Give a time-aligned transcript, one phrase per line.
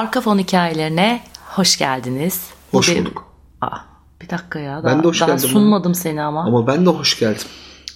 [0.00, 2.50] Arka fon hikayelerine hoş geldiniz.
[2.70, 3.24] Hoş Bugün- bulduk.
[3.60, 3.76] Aa,
[4.22, 4.76] bir dakika ya.
[4.76, 5.48] Ben Daha, de hoş daha geldim.
[5.48, 6.44] sunmadım seni ama.
[6.44, 7.46] Ama ben de hoş geldim.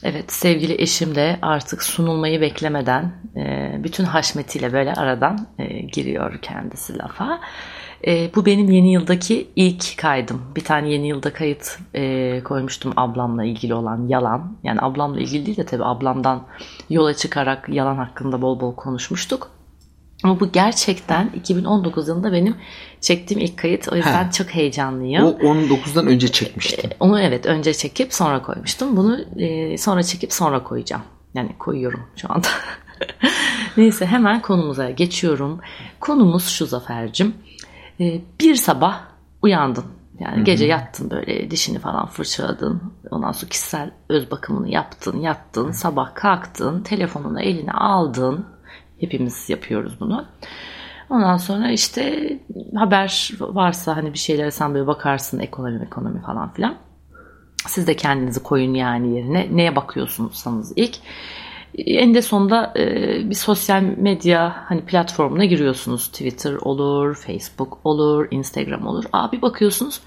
[0.03, 6.98] Evet sevgili eşim de artık sunulmayı beklemeden e, bütün haşmetiyle böyle aradan e, giriyor kendisi
[6.98, 7.40] lafa.
[8.07, 10.43] E, bu benim yeni yıldaki ilk kaydım.
[10.57, 14.57] Bir tane yeni yılda kayıt e, koymuştum ablamla ilgili olan yalan.
[14.62, 16.43] Yani ablamla ilgili değil de tabii ablamdan
[16.90, 19.50] yola çıkarak yalan hakkında bol bol konuşmuştuk.
[20.24, 22.56] Ama bu gerçekten 2019 yılında benim
[23.00, 23.88] çektiğim ilk kayıt.
[23.92, 24.32] O yüzden He.
[24.32, 25.24] çok heyecanlıyım.
[25.24, 26.90] O 19'dan önce çekmiştim.
[27.00, 28.96] Onu evet önce çekip sonra koymuştum.
[28.96, 31.02] Bunu e, sonra çekip sonra koyacağım.
[31.34, 32.47] Yani koyuyorum şu anda.
[33.77, 35.60] Neyse hemen konumuza geçiyorum.
[36.00, 37.34] Konumuz şu Zafer'cim.
[38.00, 39.00] E, bir sabah
[39.42, 39.84] uyandın.
[40.20, 42.83] Yani gece yattın böyle dişini falan fırçaladın.
[43.11, 45.72] Ondan sonra kişisel öz bakımını yaptın, yattın.
[45.72, 48.53] Sabah kalktın, telefonunu eline aldın.
[49.00, 50.25] Hepimiz yapıyoruz bunu.
[51.11, 52.33] Ondan sonra işte
[52.75, 56.77] haber varsa hani bir şeylere sen böyle bakarsın ekonomi ekonomi falan filan.
[57.67, 59.48] Siz de kendinizi koyun yani yerine.
[59.56, 60.97] Neye bakıyorsunuzsanız ilk.
[61.78, 62.84] En de sonunda e,
[63.31, 66.09] bir sosyal medya hani platformuna giriyorsunuz.
[66.09, 69.05] Twitter olur, Facebook olur, Instagram olur.
[69.12, 70.00] Abi bakıyorsunuz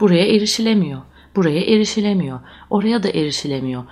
[0.00, 1.02] buraya erişilemiyor.
[1.36, 2.40] Buraya erişilemiyor.
[2.70, 3.84] Oraya da erişilemiyor.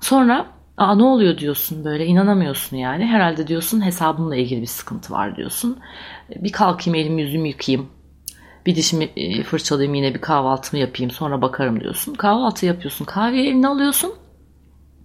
[0.00, 0.46] Sonra
[0.76, 3.06] Aa, ne oluyor diyorsun böyle inanamıyorsun yani.
[3.06, 5.78] Herhalde diyorsun hesabımla ilgili bir sıkıntı var diyorsun.
[6.36, 7.88] Bir kalkayım elimi yüzümü yıkayayım.
[8.66, 12.14] Bir dişimi e, fırçalayayım yine bir kahvaltımı yapayım sonra bakarım diyorsun.
[12.14, 14.12] Kahvaltı yapıyorsun kahveyi eline alıyorsun.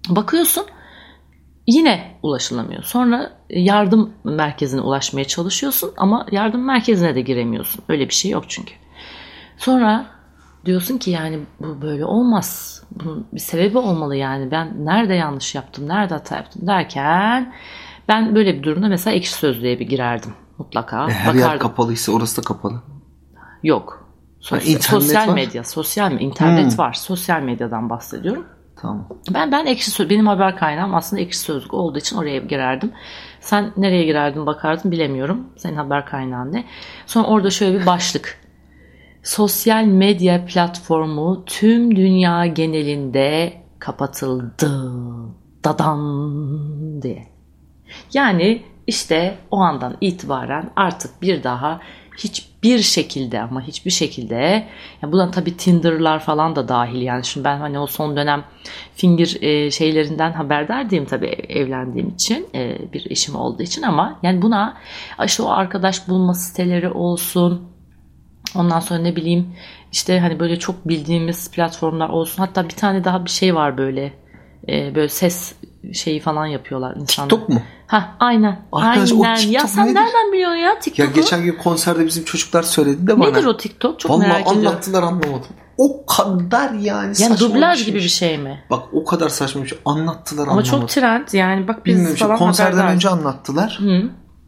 [0.09, 0.65] Bakıyorsun
[1.67, 2.83] yine ulaşılamıyor.
[2.83, 7.83] Sonra yardım merkezine ulaşmaya çalışıyorsun ama yardım merkezine de giremiyorsun.
[7.89, 8.73] Öyle bir şey yok çünkü.
[9.57, 10.05] Sonra
[10.65, 12.83] diyorsun ki yani bu böyle olmaz.
[12.91, 14.51] Bunun bir sebebi olmalı yani.
[14.51, 17.53] Ben nerede yanlış yaptım, nerede hata yaptım derken
[18.07, 21.07] ben böyle bir durumda mesela ekşi sözlüğe bir girerdim mutlaka.
[21.09, 21.67] E, her yer Bakardım.
[21.67, 22.81] kapalıysa orası da kapalı.
[23.63, 24.09] Yok.
[24.39, 25.33] Sosyal, internet sosyal var.
[25.33, 26.21] medya, sosyal mi?
[26.21, 26.77] internet Hmm.
[26.77, 26.93] var.
[26.93, 28.45] Sosyal medyadan bahsediyorum.
[28.81, 29.07] Tamam.
[29.33, 32.91] Ben ben ekşi söz benim haber kaynağım aslında ekşi sözlük olduğu için oraya girerdim.
[33.41, 35.47] Sen nereye girerdin bakardın bilemiyorum.
[35.57, 36.63] Senin haber kaynağın ne?
[37.05, 38.41] Sonra orada şöyle bir başlık.
[39.29, 44.91] Sosyal medya platformu tüm dünya genelinde kapatıldı.
[45.63, 47.27] Dadan diye.
[48.13, 51.79] Yani işte o andan itibaren artık bir daha
[52.17, 54.67] hiçbir şekilde ama hiçbir şekilde
[55.01, 58.43] ya buna tabii Tinder'lar falan da dahil yani şimdi ben hani o son dönem
[58.95, 64.41] finger e, şeylerinden haberdar diyeyim tabii evlendiğim için e, bir eşim olduğu için ama yani
[64.41, 64.77] buna
[65.25, 67.78] işte o arkadaş bulma siteleri olsun
[68.55, 69.47] ondan sonra ne bileyim
[69.91, 74.13] işte hani böyle çok bildiğimiz platformlar olsun hatta bir tane daha bir şey var böyle
[74.69, 75.53] e, böyle ses
[75.93, 77.29] şeyi falan yapıyorlar insanlar.
[77.29, 77.61] TikTok mu?
[77.87, 78.59] Ha aynen.
[78.71, 79.35] Arkadaş, o aynen.
[79.35, 79.95] ya TikTok sen nedir?
[79.95, 81.13] nereden biliyorsun ya Ya TikTok'u?
[81.13, 83.29] geçen gün konserde bizim çocuklar söyledi de bana.
[83.29, 83.99] Nedir o TikTok?
[83.99, 84.67] Çok Vallahi merak ediyorum.
[84.67, 85.47] anlattılar anlamadım.
[85.77, 87.85] O kadar yani, Yani saçma dublaj bir şey.
[87.93, 88.63] gibi bir şey mi?
[88.69, 89.79] Bak o kadar saçma bir şey.
[89.85, 90.71] Anlattılar Ama anlamadım.
[90.79, 92.17] çok trend yani bak biz Bilmiyorum.
[92.17, 93.79] falan konserden haberdar- önce anlattılar.
[93.81, 94.01] Hı,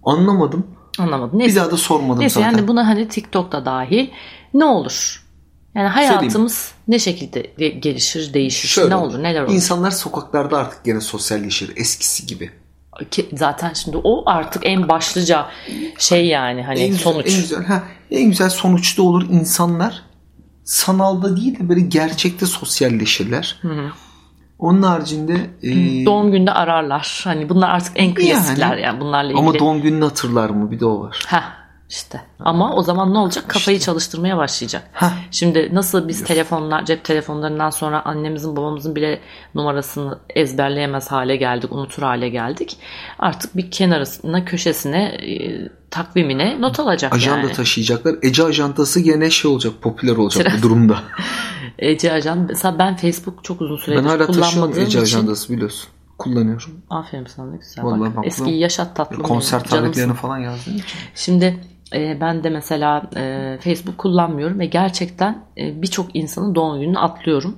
[0.03, 0.68] Anlamadım.
[1.00, 1.40] Anlamadım.
[1.40, 2.52] Bir Neyse, daha da sormadım neyse zaten.
[2.57, 4.09] yani buna hani TikTok'ta dahil
[4.53, 5.24] ne olur?
[5.75, 9.53] Yani hayatımız ne şekilde ge- gelişir, değişir, Şöyle ne olur, neler olur?
[9.53, 12.51] İnsanlar sokaklarda artık gene sosyalleşir eskisi gibi.
[13.12, 15.47] Ki zaten şimdi o artık en başlıca
[15.97, 17.25] şey yani hani en sonuç.
[17.25, 20.03] Güzel, en güzel, ha, en güzel sonuçta olur insanlar
[20.63, 23.62] sanalda değil de böyle gerçekte sosyalleşirler.
[24.62, 25.34] Onun haricinde
[25.64, 27.22] e, Doğum günde ararlar.
[27.24, 29.40] Hani bunlar artık en klasikler yani, bunlarla ilgili.
[29.40, 31.24] ama doğum gününü hatırlar mı bir de o var.
[31.28, 31.44] Heh,
[31.90, 32.22] işte.
[32.40, 33.46] Ama o zaman ne olacak?
[33.48, 34.90] Kafayı çalıştırmaya başlayacak.
[34.94, 35.10] Heh.
[35.32, 39.20] Şimdi nasıl biz telefonlar, cep telefonlarından sonra annemizin babamızın bile
[39.56, 42.78] numarasını ezberleyemez hale geldik, unutur hale geldik.
[43.20, 47.54] Artık bir kenarına, köşesine, e, takvimine not alacak Ajanda yani.
[47.54, 48.16] taşıyacaklar.
[48.21, 50.57] Ece ajantası gene şey olacak popüler olacak Trend.
[50.57, 51.00] bu durumda.
[51.80, 55.00] Ece Ajan, mesela ben Facebook çok uzun süredir ben hala taşıyorum kullanmadığım Ece için.
[55.01, 55.89] ajandası biliyorsun.
[56.18, 56.81] Kullanıyorum.
[56.89, 57.86] Aferin sana güzel.
[57.86, 58.16] Vallahi bak.
[58.16, 59.21] bak, Eskiyi yaşat tatlım.
[59.21, 60.74] Konser tarihlerini falan yazdım.
[61.16, 61.60] Şimdi
[61.94, 67.57] e, ben de mesela e, Facebook kullanmıyorum ve gerçekten e, birçok insanın doğum gününü atlıyorum.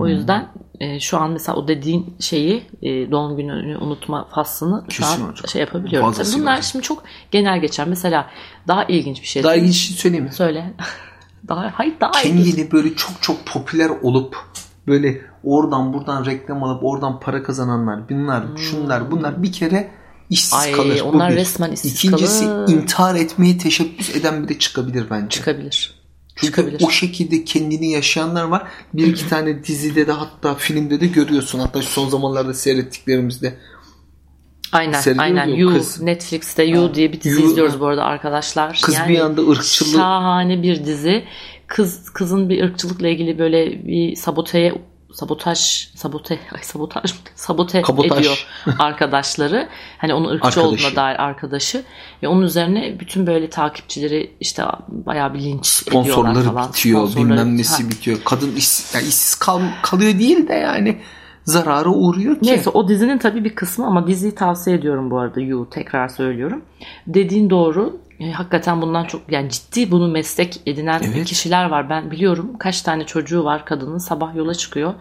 [0.00, 0.46] O yüzden
[0.80, 5.28] e, şu an mesela o dediğin şeyi e, doğum gününü unutma faslını şu Kesin an
[5.30, 5.48] hocam.
[5.48, 6.06] şey yapabiliyorum.
[6.08, 6.64] Tabii Fazlasıyla bunlar hocam.
[6.70, 7.86] şimdi çok genel geçer.
[7.88, 8.30] Mesela
[8.68, 9.42] daha ilginç bir şey.
[9.42, 10.32] Daha ilginç şey söyleyeyim mi?
[10.32, 10.74] Söyle.
[11.48, 12.46] daha hayır daha ilginç.
[12.54, 14.36] Kendini böyle çok çok popüler olup
[14.86, 19.90] böyle oradan buradan reklam alıp oradan para kazananlar, bunlar, şunlar, bunlar bir kere
[20.30, 20.58] işsiz Hmm.
[20.60, 21.00] Ay, kalır.
[21.04, 21.36] Bu onlar bir.
[21.36, 22.68] resmen işsiz İkincisi kalır.
[22.72, 25.28] intihar etmeye teşebbüs eden biri çıkabilir bence.
[25.28, 26.03] Çıkabilir.
[26.36, 26.86] Çünkü Çıkabilir.
[26.86, 28.68] o şekilde kendini yaşayanlar var.
[28.94, 31.58] Bir iki tane dizide de hatta filmde de görüyorsun.
[31.58, 33.54] Hatta son zamanlarda seyrettiklerimizde
[34.72, 36.00] Aynen aynen You kız.
[36.02, 38.80] Netflix'te You diye bir dizi You, izliyoruz bu arada arkadaşlar.
[38.82, 41.24] Kız bir anda ırkçılığı- Şahane bir dizi.
[41.66, 44.74] Kız kızın bir ırkçılıkla ilgili böyle bir saboteye
[45.14, 45.58] sabotaj
[45.94, 48.18] sabote ay sabotaj sabote Kabotaj.
[48.18, 48.46] ediyor
[48.78, 49.68] arkadaşları.
[49.98, 50.68] Hani onun ırkçı Arkadaşı.
[50.68, 51.82] olduğuna dair arkadaşı
[52.22, 56.68] ve onun üzerine bütün böyle takipçileri işte bayağı bir linç ediyorlar Sponsorları falan.
[56.68, 58.18] bitiyor, Sponsorları- bilmem nesi bitiyor.
[58.24, 61.00] Kadın iş, yani işsiz kal, kalıyor değil de yani
[61.44, 62.40] zarara uğruyor ki.
[62.42, 66.62] Neyse o dizinin tabii bir kısmı ama diziyi tavsiye ediyorum bu arada You tekrar söylüyorum.
[67.06, 67.96] Dediğin doğru.
[68.20, 71.24] E, hakikaten bundan çok yani ciddi bunu meslek edinen Evet.
[71.26, 71.90] kişiler var.
[71.90, 74.94] Ben biliyorum kaç tane çocuğu var kadının sabah yola çıkıyor.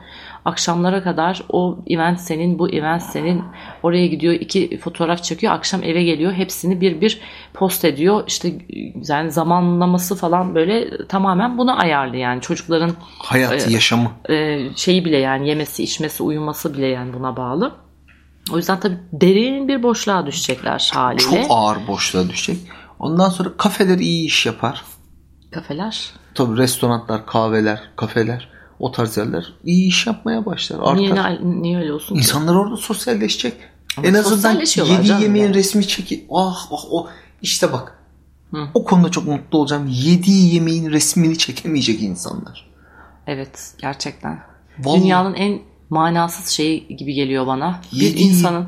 [0.46, 3.44] Akşamlara kadar o event senin bu event senin
[3.84, 7.20] oraya gidiyor iki fotoğraf çekiyor akşam eve geliyor hepsini bir bir
[7.54, 8.24] post ediyor.
[8.28, 8.54] İşte
[9.08, 14.12] yani zamanlaması falan böyle tamamen buna ayarlı yani çocukların Hayat, yaşamı.
[14.30, 17.72] e, şeyi bile yani yemesi, içmesi, uyuması bile yani buna bağlı.
[18.52, 21.24] O yüzden tabii derin bir boşluğa düşecekler haliyle.
[21.24, 22.58] Çok ağır boşluğa düşecek.
[23.04, 24.84] Ondan sonra kafeler iyi iş yapar.
[25.52, 26.10] Kafeler.
[26.36, 30.80] Tabii restoranlar, kahveler, kafeler o tarz yerler iyi iş yapmaya başlar.
[30.80, 30.96] Artar.
[30.96, 32.16] Niye, niye öyle olsun?
[32.16, 32.20] ki?
[32.20, 33.54] İnsanlar orada sosyalleşecek.
[33.98, 35.56] Ama en azından canım yemeğin yani.
[35.56, 36.26] resmi çeki.
[36.32, 37.10] Ah ah o
[37.42, 38.00] işte bak.
[38.52, 38.68] Hı.
[38.74, 39.88] O konuda çok mutlu olacağım.
[39.92, 42.70] Yediği yemeğin resmini çekemeyecek insanlar.
[43.28, 44.40] Evet gerçekten.
[44.80, 45.02] Vallahi.
[45.02, 47.82] Dünyanın en manasız şeyi gibi geliyor bana.
[47.94, 48.68] Bir Yediği- insanın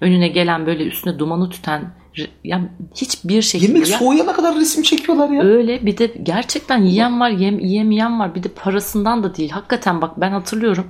[0.00, 2.01] önüne gelen böyle üstüne dumanı tüten
[2.44, 5.42] yani hiçbir şekilde Yemek ya- soğuyana kadar resim çekiyorlar ya.
[5.42, 9.50] Öyle bir de gerçekten yiyen var yem, yiyemeyen var bir de parasından da değil.
[9.50, 10.86] Hakikaten bak ben hatırlıyorum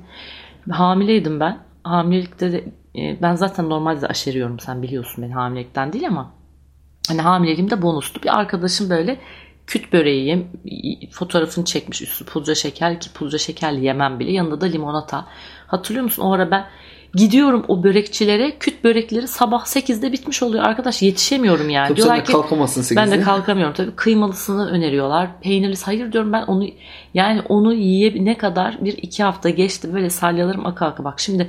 [0.70, 1.58] hamileydim ben.
[1.84, 2.64] Hamilelikte de
[2.98, 6.34] e, ben zaten normalde de aşeriyorum sen biliyorsun beni hamilelikten değil ama
[7.08, 8.22] hani hamileliğimde bonustu.
[8.22, 9.18] Bir arkadaşım böyle
[9.66, 10.44] küt böreği yem,
[11.10, 15.26] fotoğrafını çekmiş üstü pudra şeker ki pudra şekerli yemem bile yanında da limonata.
[15.66, 16.66] Hatırlıyor musun o ara ben
[17.14, 21.88] gidiyorum o börekçilere küt börekleri sabah 8'de bitmiş oluyor arkadaş yetişemiyorum yani.
[21.88, 22.96] Tabii Diyorlar ki kalkamazsın 8'de.
[22.96, 23.96] ben de kalkamıyorum tabii.
[23.96, 25.40] Kıymalısını öneriyorlar.
[25.40, 25.84] Peynirlisi.
[25.84, 26.66] Hayır diyorum ben onu
[27.14, 31.04] yani onu yiye ne kadar bir iki hafta geçti böyle salyalarım aka aka.
[31.04, 31.48] Bak şimdi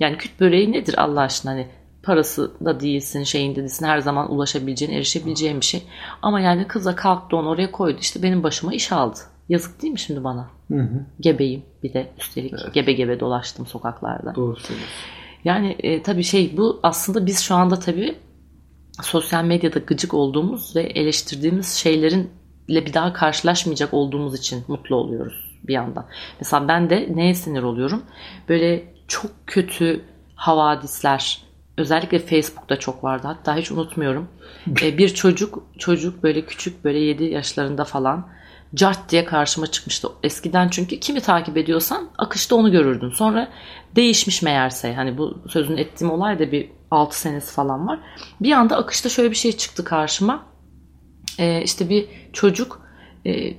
[0.00, 1.66] yani küt böreği nedir Allah aşkına hani
[2.02, 5.82] parası da değilsin şeyinde değilsin her zaman ulaşabileceğin erişebileceğin bir şey.
[6.22, 9.18] Ama yani kıza kalktı onu oraya koydu işte benim başıma iş aldı.
[9.50, 10.50] Yazık değil mi şimdi bana?
[10.68, 11.06] Hı hı.
[11.20, 14.34] Gebeyim bir de üstelik gebe gebe dolaştım sokaklarda.
[14.34, 14.96] Doğru söylüyorsun.
[15.44, 18.14] Yani e, tabii şey bu aslında biz şu anda tabii
[19.02, 22.30] sosyal medyada gıcık olduğumuz ve eleştirdiğimiz şeylerin
[22.68, 26.06] ile bir daha karşılaşmayacak olduğumuz için mutlu oluyoruz bir yandan.
[26.40, 28.02] Mesela ben de neye sinir oluyorum?
[28.48, 30.00] Böyle çok kötü
[30.34, 31.42] havadisler
[31.76, 33.26] özellikle Facebook'ta çok vardı.
[33.26, 34.28] Hatta hiç unutmuyorum.
[34.82, 38.28] E, bir çocuk çocuk böyle küçük böyle 7 yaşlarında falan
[38.74, 40.08] cart diye karşıma çıkmıştı.
[40.22, 43.10] Eskiden çünkü kimi takip ediyorsan akışta onu görürdün.
[43.10, 43.48] Sonra
[43.96, 44.94] değişmiş meğerse.
[44.94, 47.98] Hani bu sözün ettiğim olay da bir 6 senesi falan var.
[48.40, 50.42] Bir anda akışta şöyle bir şey çıktı karşıma.
[51.38, 52.80] Ee, işte bir çocuk
[53.26, 53.54] e,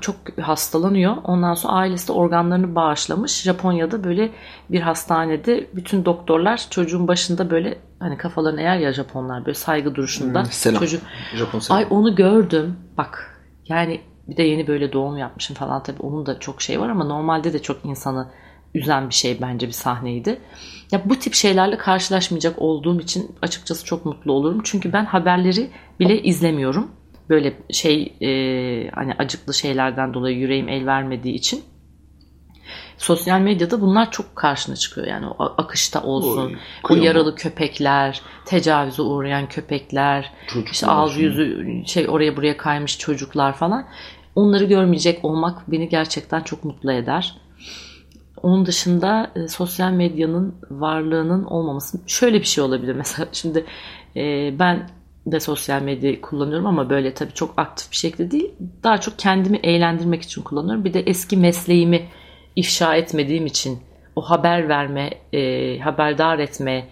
[0.00, 1.16] çok hastalanıyor.
[1.24, 3.42] Ondan sonra ailesi de organlarını bağışlamış.
[3.42, 4.30] Japonya'da böyle
[4.70, 10.40] bir hastanede bütün doktorlar çocuğun başında böyle hani kafalarını eğer ya Japonlar böyle saygı duruşunda.
[10.42, 10.80] Hmm, selam.
[10.80, 11.02] Çocuk
[11.34, 11.78] Japon selam.
[11.78, 12.76] Ay onu gördüm.
[12.98, 16.88] Bak yani bir de yeni böyle doğum yapmışım falan tabii onun da çok şey var
[16.88, 18.28] ama normalde de çok insanı
[18.74, 20.40] üzen bir şey bence bir sahneydi.
[20.92, 24.60] Ya bu tip şeylerle karşılaşmayacak olduğum için açıkçası çok mutlu olurum.
[24.64, 26.90] Çünkü ben haberleri bile izlemiyorum.
[27.30, 28.30] Böyle şey e,
[28.90, 31.64] hani acıklı şeylerden dolayı yüreğim el vermediği için.
[32.98, 36.46] Sosyal medyada bunlar çok karşına çıkıyor yani o akışta olsun.
[36.46, 36.56] Oy,
[36.90, 43.52] o yaralı köpekler, tecavüze uğrayan köpekler, Çocuklar işte ağzı yüzü şey oraya buraya kaymış çocuklar
[43.52, 43.86] falan.
[44.34, 47.36] Onları görmeyecek olmak beni gerçekten çok mutlu eder.
[48.42, 53.64] Onun dışında e, sosyal medyanın varlığının olmaması şöyle bir şey olabilir mesela şimdi
[54.16, 54.90] e, ben
[55.26, 58.50] de sosyal medyayı kullanıyorum ama böyle tabii çok aktif bir şekilde değil.
[58.82, 60.84] Daha çok kendimi eğlendirmek için kullanıyorum.
[60.84, 62.08] Bir de eski mesleğimi
[62.56, 63.78] ifşa etmediğim için
[64.16, 66.88] o haber verme, e, haberdar etme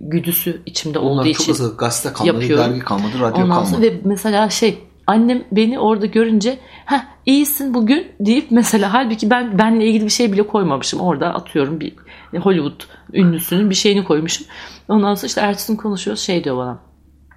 [0.00, 2.64] güdüsü içimde Onlar olduğu için hızlı gazete kalmadı, yapıyorum.
[2.64, 3.82] dergi kalmadı, radyo Ondan kalmadı.
[3.82, 9.86] ve mesela şey annem beni orada görünce ha iyisin bugün deyip mesela halbuki ben benle
[9.86, 11.00] ilgili bir şey bile koymamışım.
[11.00, 11.94] Orada atıyorum bir
[12.40, 12.80] Hollywood
[13.12, 14.46] ünlüsünün bir şeyini koymuşum.
[14.88, 16.78] Ondan sonra işte ertesi gün konuşuyoruz şey diyor bana.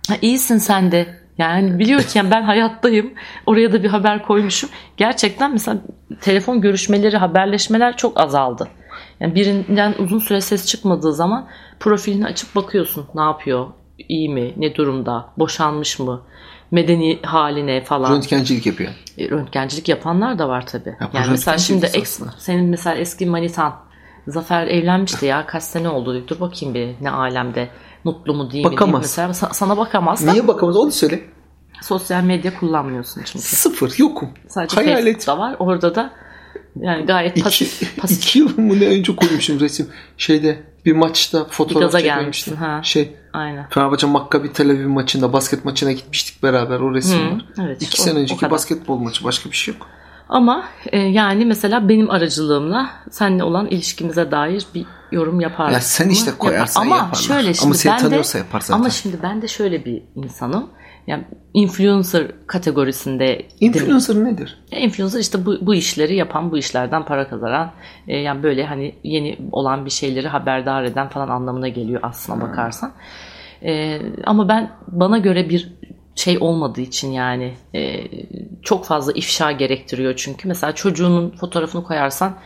[0.09, 1.26] Ha iyisin sen de.
[1.37, 3.13] Yani biliyor ki yani ben hayattayım.
[3.45, 4.69] Oraya da bir haber koymuşum.
[4.97, 5.77] Gerçekten mesela
[6.21, 8.67] telefon görüşmeleri, haberleşmeler çok azaldı.
[9.19, 11.47] Yani birinden uzun süre ses çıkmadığı zaman
[11.79, 13.05] profilini açıp bakıyorsun.
[13.15, 13.67] Ne yapıyor?
[14.09, 14.53] İyi mi?
[14.57, 15.29] Ne durumda?
[15.37, 16.21] Boşanmış mı?
[16.71, 18.15] Medeni haline falan.
[18.15, 18.91] Röntgencilik yapıyor.
[19.17, 20.95] E, Röntgencilik yapanlar da var tabii.
[21.01, 23.87] Ya yani mesela şimdi ex, senin mesela eski manitan
[24.27, 26.27] Zafer evlenmişti ya kaç sene oldu.
[26.27, 27.69] Dur bakayım bir ne alemde.
[28.03, 28.71] Mutlu mu değil mi?
[28.71, 29.17] Bakamaz.
[29.17, 29.27] Değil.
[29.27, 30.23] Mesela sana bakamaz.
[30.23, 31.21] Niye bakamaz onu söyle.
[31.81, 33.39] Sosyal medya kullanmıyorsun çünkü.
[33.39, 34.29] Sıfır yokum.
[34.47, 35.27] Sadece Hayal et.
[35.27, 35.55] Var.
[35.59, 36.13] Orada da
[36.79, 37.81] yani gayet pasif.
[37.81, 38.17] İki, pasif.
[38.23, 39.87] iki yıl mı ne önce koymuşum resim.
[40.17, 42.53] Şeyde bir maçta fotoğraf çekmemiştim.
[42.53, 42.79] gelmişsin, ha.
[42.83, 43.69] Şey Aynen.
[43.69, 47.45] Fenerbahçe Maccabi Tel Aviv maçında basket maçına gitmiştik beraber o resim Hı, var.
[47.65, 49.87] evet, İki o- sene önceki basketbol maçı başka bir şey yok.
[50.29, 55.71] Ama e, yani mesela benim aracılığımla seninle olan ilişkimize dair bir yorum yapar.
[55.71, 56.37] Ya sen işte mı?
[56.37, 57.15] koyarsan Ama yaparlar.
[57.15, 58.79] şöyle şimdi Ama seni ben tanıyorsa de, yapar zaten.
[58.79, 60.69] Ama şimdi ben de şöyle bir insanım.
[61.07, 64.59] Yani influencer kategorisinde Influencer nedir?
[64.71, 67.71] Ya Influencer işte bu, bu işleri yapan, bu işlerden para kazanan,
[68.07, 72.91] e, yani böyle hani yeni olan bir şeyleri haberdar eden falan anlamına geliyor aslına bakarsan.
[73.63, 75.73] E, ama ben bana göre bir
[76.17, 78.03] şey olmadığı için yani e,
[78.63, 80.47] çok fazla ifşa gerektiriyor çünkü.
[80.47, 82.37] Mesela çocuğunun fotoğrafını koyarsan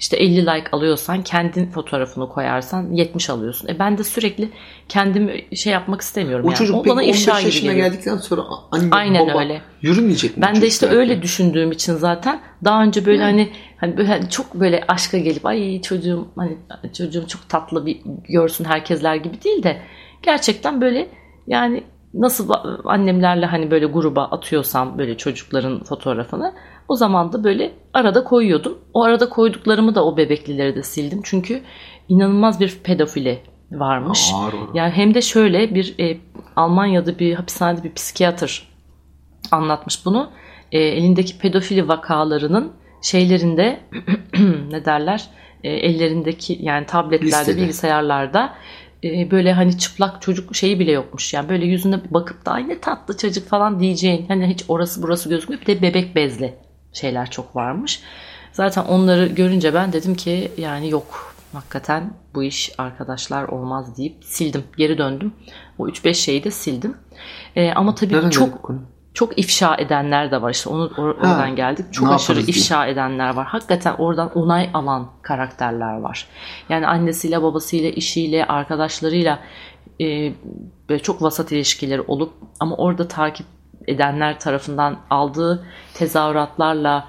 [0.00, 3.68] işte 50 like alıyorsan kendin fotoğrafını koyarsan 70 alıyorsun.
[3.68, 4.50] E ben de sürekli
[4.88, 6.58] kendim şey yapmak istemiyorum O yani.
[6.58, 9.60] çocuk o bana 15 ifşa gibi yaşına geldikten sonra anne Aynen baba öyle.
[9.82, 10.42] yürümeyecek mi?
[10.42, 10.98] Ben de işte belki?
[10.98, 15.46] öyle düşündüğüm için zaten daha önce böyle hani hani böyle hani çok böyle aşka gelip
[15.46, 16.56] ay çocuğum hani
[16.96, 19.82] çocuğum çok tatlı bir görsün herkesler gibi değil de
[20.22, 21.08] gerçekten böyle
[21.46, 21.84] yani
[22.14, 22.50] nasıl
[22.84, 26.54] annemlerle hani böyle gruba atıyorsam böyle çocukların fotoğrafını
[26.88, 28.78] o zaman da böyle arada koyuyordum.
[28.94, 31.20] O arada koyduklarımı da o bebeklileri de sildim.
[31.24, 31.62] Çünkü
[32.08, 33.38] inanılmaz bir pedofili
[33.72, 34.30] varmış.
[34.34, 34.54] Ağır.
[34.74, 36.18] Yani hem de şöyle bir e,
[36.56, 38.68] Almanya'da bir hapishanede bir psikiyatr
[39.52, 40.30] anlatmış bunu.
[40.72, 42.72] E, elindeki pedofili vakalarının
[43.02, 43.80] şeylerinde
[44.70, 45.28] ne derler
[45.64, 47.56] E, ellerindeki yani tabletlerde Listede.
[47.56, 48.54] bilgisayarlarda
[49.04, 52.80] e, böyle hani çıplak çocuk şeyi bile yokmuş yani böyle yüzüne bakıp da ay ne
[52.80, 56.54] tatlı çocuk falan diyeceğin hani hiç orası burası gözükmüyor bir de bebek bezli
[56.92, 58.00] şeyler çok varmış.
[58.52, 64.64] Zaten onları görünce ben dedim ki yani yok hakikaten bu iş arkadaşlar olmaz deyip sildim
[64.76, 65.32] geri döndüm.
[65.78, 66.96] O 3-5 şeyi de sildim.
[67.56, 68.82] E, ama tabii Nereden çok konu?
[69.14, 71.86] Çok ifşa edenler de var işte onu or- Ha, oradan geldik.
[71.92, 72.56] Çok aşırı yaparız diye.
[72.62, 73.46] ifşa edenler var.
[73.46, 76.26] Hakikaten oradan onay alan karakterler var.
[76.68, 79.38] Yani annesiyle, babasıyla, işiyle, arkadaşlarıyla
[80.00, 80.32] e,
[80.88, 83.46] böyle çok vasat ilişkileri olup ama orada takip
[83.86, 87.04] edenler tarafından aldığı tezahüratlarla,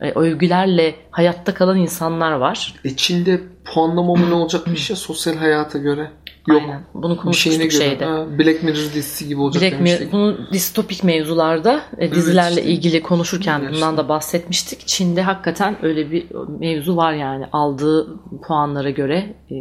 [0.00, 2.74] e, övgülerle hayatta kalan insanlar var.
[2.84, 6.10] E Çin'de puanlama mı ne olacakmış ya sosyal hayata göre?
[6.48, 6.62] Yok.
[6.62, 6.82] Aynen.
[6.94, 7.70] Bunu Bir konuşmuştuk göre.
[7.70, 8.04] şeyde.
[8.04, 10.12] Ha, Black Mirror dizisi gibi olacak mi, demiştik.
[10.12, 12.72] bunu distopik mevzularda e, dizilerle işte.
[12.72, 13.74] ilgili konuşurken Gerçekten.
[13.76, 14.86] bundan da bahsetmiştik.
[14.86, 16.26] Çin'de hakikaten öyle bir
[16.60, 18.06] mevzu var yani aldığı
[18.46, 19.54] puanlara göre e,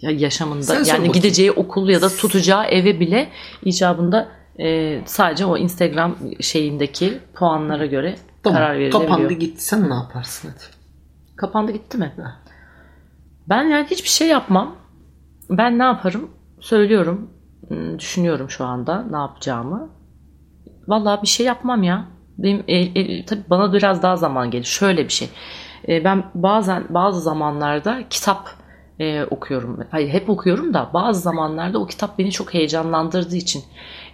[0.00, 3.28] ya- yaşamında Sen yani gideceği okul ya da tutacağı eve bile
[3.64, 4.28] icabında
[4.60, 9.02] e, sadece o Instagram şeyindeki puanlara göre Tamam, karar verilebiliyor.
[9.10, 10.62] kapandı gitti sen ne yaparsın hadi.
[11.36, 12.12] Kapandı gitti mi?
[13.48, 14.76] Ben yani hiçbir şey yapmam.
[15.50, 16.30] Ben ne yaparım?
[16.60, 17.30] Söylüyorum.
[17.68, 19.90] Hmm, Düşünüyorum şu anda ne yapacağımı.
[20.88, 22.06] Vallahi bir şey yapmam ya.
[22.38, 24.64] Benim el, el- tabii bana biraz daha zaman gelir.
[24.64, 25.28] Şöyle bir şey.
[25.88, 28.50] E, ben bazen bazı zamanlarda kitap
[29.00, 29.80] e, okuyorum.
[29.90, 33.62] Hayır hep okuyorum da bazı zamanlarda o kitap beni çok heyecanlandırdığı için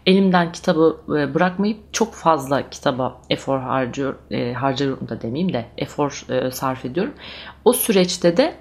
[0.06, 6.26] elimden kitabı e, bırakmayıp çok fazla kitaba efor harcıyor, e, harcıyorum da demeyeyim de efor
[6.30, 7.14] e, sarf ediyorum.
[7.64, 8.54] O süreçte de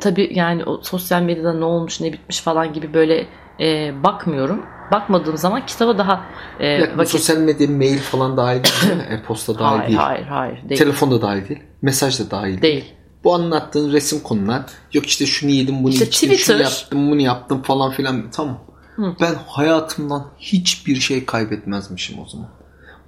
[0.00, 3.26] tabii yani o sosyal medyada ne olmuş ne bitmiş falan gibi böyle
[3.60, 4.62] e, bakmıyorum.
[4.92, 6.24] Bakmadığım zaman kitaba daha
[6.60, 7.12] e, bu vakit...
[7.12, 9.02] sosyal medya mail falan dahil değil mi?
[9.10, 9.98] E-posta dahil Hayır değil.
[9.98, 10.78] hayır hayır değil.
[10.78, 11.62] Telefon da dahil değil.
[11.82, 12.62] Mesaj da dahil değil.
[12.62, 12.94] Değil.
[13.24, 16.54] Bu anlattığın resim konular yok işte şunu yedim bunu İşte içtim Twitter.
[16.54, 18.58] şunu yaptım bunu yaptım falan filan tamam.
[18.98, 22.48] Ben hayatımdan hiçbir şey kaybetmezmişim o zaman.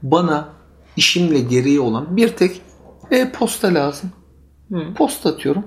[0.03, 0.49] Bana
[0.97, 2.61] işimle gereği olan bir tek
[3.11, 4.13] e-posta lazım.
[4.97, 5.65] Posta atıyorum.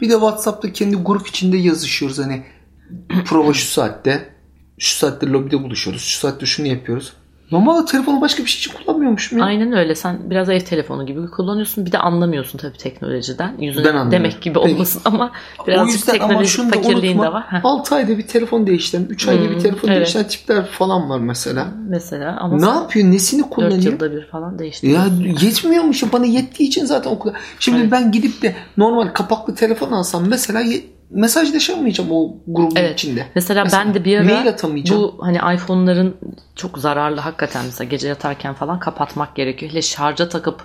[0.00, 2.44] Bir de WhatsApp'ta kendi grup içinde yazışıyoruz hani
[3.24, 4.34] prova şu saatte
[4.78, 6.02] şu saatte lobide buluşuyoruz.
[6.02, 7.12] Şu saatte şunu yapıyoruz.
[7.52, 9.44] Normalde telefonu başka bir şey için kullanmıyormuşum ya.
[9.44, 9.94] Aynen öyle.
[9.94, 11.86] Sen biraz ev telefonu gibi kullanıyorsun.
[11.86, 13.54] Bir de anlamıyorsun tabii teknolojiden.
[13.58, 14.74] Yüzüne Ben demek gibi Peki.
[14.74, 17.44] olmasın ama o birazcık ama teknolojik da fakirliğin de var.
[17.48, 19.96] Heh, 6 ayda bir telefon değiştiren, 3 ayda bir telefon evet.
[19.96, 21.68] değiştiren tipler falan var mesela.
[21.88, 23.10] mesela ama Ne yapıyor?
[23.10, 23.82] Nesini 4 kullanıyor?
[23.92, 24.86] yılda bir falan değişti.
[24.86, 25.06] Ya
[25.42, 27.40] yetmiyormuş bana yettiği için zaten o kadar.
[27.60, 27.92] Şimdi Evet.
[27.92, 30.62] ben gidip de normal kapaklı telefon alsam mesela
[31.10, 32.92] mesajlaşamayacağım o grubun Evet.
[33.00, 33.26] içinde.
[33.34, 35.02] Mesela, Mesela ben de bir ara mail atamayacağım.
[35.02, 36.16] bu hani iPhone'ların
[36.56, 39.72] çok zararlı hakikaten mesela gece yatarken falan kapatmak gerekiyor.
[39.72, 40.62] Hele şarja takıp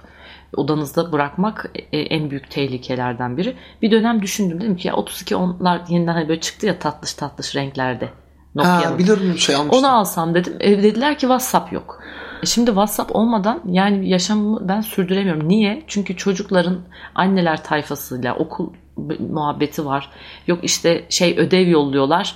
[0.55, 3.55] odanızda bırakmak e, en büyük tehlikelerden biri.
[3.81, 7.55] Bir dönem düşündüm dedim ki ya 32 onlar yeniden hani böyle çıktı ya tatlış tatlış
[7.55, 8.05] renklerde.
[8.57, 8.97] Ha, Nokia'nın.
[8.99, 9.79] biliyorum bir şey almıştım.
[9.79, 10.53] Onu alsam dedim.
[10.59, 11.99] E, dediler ki WhatsApp yok.
[12.43, 15.47] E, şimdi WhatsApp olmadan yani yaşamımı ben sürdüremiyorum.
[15.49, 15.83] Niye?
[15.87, 16.77] Çünkü çocukların
[17.15, 18.73] anneler tayfasıyla okul
[19.29, 20.09] muhabbeti var.
[20.47, 22.35] Yok işte şey ödev yolluyorlar.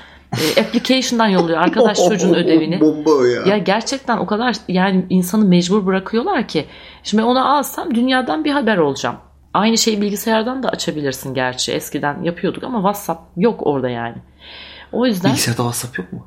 [0.57, 2.81] e, application'dan yolluyor arkadaş çocuğun ödevini.
[2.81, 3.41] Bomba ya.
[3.45, 6.65] Ya gerçekten o kadar yani insanı mecbur bırakıyorlar ki.
[7.03, 9.15] Şimdi onu alsam dünyadan bir haber olacağım.
[9.53, 11.71] Aynı şeyi bilgisayardan da açabilirsin gerçi.
[11.71, 14.15] Eskiden yapıyorduk ama WhatsApp yok orada yani.
[14.91, 16.25] O yüzden Bilgisayarda WhatsApp yok mu?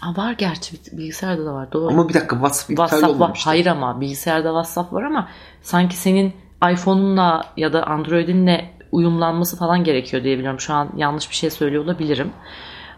[0.00, 1.88] Ha, var gerçi bilgisayarda da var doğru.
[1.88, 3.14] Ama bir dakika WhatsApp iptal WhatsApp var.
[3.14, 3.50] olmamıştı.
[3.50, 5.28] Hayır ama bilgisayarda WhatsApp var ama
[5.62, 6.32] sanki senin
[6.72, 10.60] iPhone'unla ya da Android'inle uyumlanması falan gerekiyor diye biliyorum.
[10.60, 12.32] Şu an yanlış bir şey söylüyor olabilirim.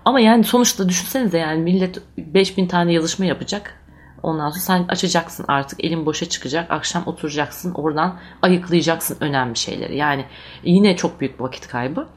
[0.04, 3.80] Ama yani sonuçta düşünsenize yani millet 5000 tane yazışma yapacak.
[4.22, 6.70] Ondan sonra sen açacaksın artık elin boşa çıkacak.
[6.70, 9.96] Akşam oturacaksın oradan ayıklayacaksın önemli şeyleri.
[9.96, 10.24] Yani
[10.64, 12.08] yine çok büyük vakit kaybı.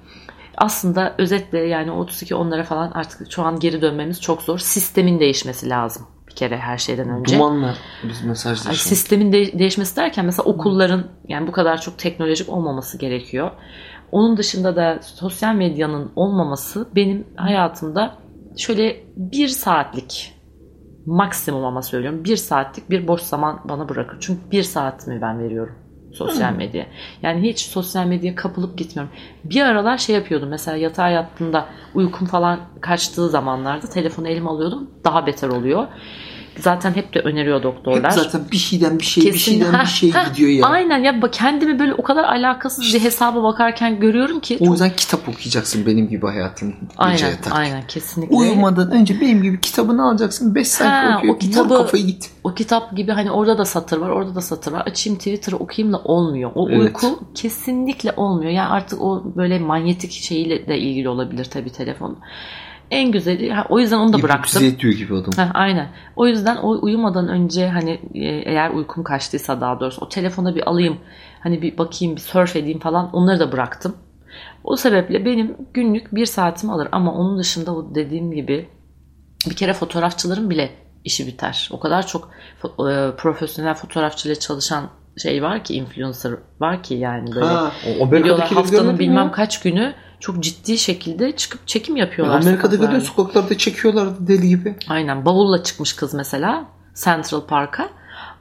[0.57, 4.59] Aslında özetle yani 32 onlara falan artık şu an geri dönmemiz çok zor.
[4.59, 6.07] Sistemin değişmesi lazım
[6.37, 7.35] kere her şeyden önce.
[7.37, 8.81] Dumanla biz mesajlaşıyoruz.
[8.81, 13.51] sistemin de- değişmesi derken mesela okulların yani bu kadar çok teknolojik olmaması gerekiyor.
[14.11, 18.17] Onun dışında da sosyal medyanın olmaması benim hayatımda
[18.57, 20.33] şöyle bir saatlik
[21.05, 24.17] maksimum ama söylüyorum bir saatlik bir boş zaman bana bırakır.
[24.21, 25.75] Çünkü bir saatimi ben veriyorum
[26.13, 26.87] sosyal medyaya.
[27.21, 29.13] Yani hiç sosyal medyaya kapılıp gitmiyorum.
[29.43, 31.65] Bir aralar şey yapıyordum mesela yatağa yattığımda
[31.95, 34.89] uykum falan kaçtığı zamanlarda telefonu elime alıyordum.
[35.03, 35.87] Daha beter oluyor.
[36.59, 38.03] Zaten hep de öneriyor doktorlar.
[38.03, 39.51] Hep zaten bir şeyden bir şey, bir Kesin.
[39.51, 40.65] şeyden Ha, bir şey ha, gidiyor ya.
[40.65, 44.55] Aynen ya bak kendimi böyle o kadar alakasız bir hesaba bakarken görüyorum ki.
[44.55, 46.75] O çok- yüzden kitap okuyacaksın benim gibi hayatım.
[46.97, 47.51] aynen yatarken.
[47.51, 48.35] aynen kesinlikle.
[48.35, 50.55] Uyumadan önce benim gibi kitabını alacaksın.
[50.55, 51.35] 5 sayfa Ha, okuyor.
[51.35, 52.29] o kitabı- kafayı git.
[52.43, 54.81] O kitap gibi hani orada da satır var orada da satır var.
[54.85, 56.51] Açayım Twitter'ı okuyayım da olmuyor.
[56.55, 56.79] O Evet.
[56.79, 58.51] uyku kesinlikle olmuyor.
[58.51, 62.17] Yani artık o böyle manyetik şeyle de ilgili olabilir tabii telefon.
[62.91, 64.61] En güzeli ha, o yüzden onu da bıraktım.
[64.61, 65.31] Hipnotize ediyor gibi adam.
[65.37, 65.89] Heh, aynen.
[66.15, 70.69] O yüzden o uyumadan önce hani e, eğer uykum kaçtıysa daha doğrusu o telefona bir
[70.69, 70.97] alayım.
[71.39, 73.95] Hani bir bakayım bir surf edeyim falan onları da bıraktım.
[74.63, 78.69] O sebeple benim günlük bir saatimi alır ama onun dışında o dediğim gibi
[79.49, 80.71] bir kere fotoğrafçıların bile
[81.03, 81.69] işi biter.
[81.71, 82.29] O kadar çok
[82.63, 88.47] e, profesyonel fotoğrafçıyla çalışan şey var ki influencer var ki yani böyle Ha, o biliyorlar
[88.47, 89.31] haftanın bilmem mi?
[89.31, 92.35] kaç günü çok ciddi şekilde çıkıp çekim Ya yapıyorlar.
[92.35, 92.85] Amerika'da sokaklarda.
[92.85, 94.75] görüyor sokaklarda çekiyorlardı deli gibi.
[94.89, 96.65] Aynen bavulla çıkmış kız mesela
[97.03, 97.89] Central Park'a.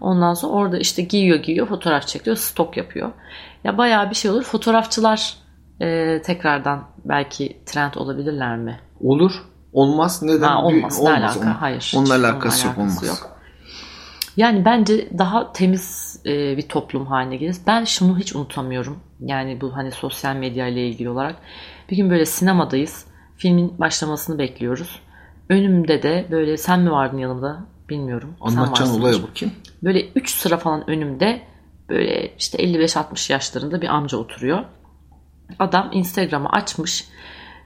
[0.01, 3.11] Ondan sonra orada işte giyiyor giyiyor fotoğraf çekiyor stok yapıyor.
[3.65, 4.43] Ya bayağı bir şey olur.
[4.43, 5.35] Fotoğrafçılar
[5.81, 8.81] e, tekrardan belki trend olabilirler mi?
[9.01, 9.33] Olur.
[9.73, 10.23] Olmaz.
[10.23, 10.49] Neden?
[10.49, 11.03] Ha, olmaz.
[11.03, 11.41] Ne alaka?
[11.41, 11.93] Onun- Hayır.
[11.97, 12.79] Onunla Hiç alakası yok.
[12.79, 13.23] Olmaz.
[14.37, 17.63] Yani bence daha temiz e, bir toplum haline geliriz.
[17.67, 18.99] Ben şunu hiç unutamıyorum.
[19.21, 21.37] Yani bu hani sosyal medya ile ilgili olarak.
[21.91, 23.07] Bir gün böyle sinemadayız.
[23.37, 25.01] Filmin başlamasını bekliyoruz.
[25.49, 28.37] Önümde de böyle sen mi vardın yanımda bilmiyorum.
[28.41, 29.01] Anlatacağın varsın.
[29.01, 29.55] olaya bakayım.
[29.83, 31.43] Böyle 3 sıra falan önümde
[31.89, 34.65] böyle işte 55-60 yaşlarında bir amca oturuyor.
[35.59, 37.05] Adam Instagram'ı açmış.